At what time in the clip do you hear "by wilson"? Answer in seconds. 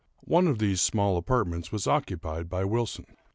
2.49-3.05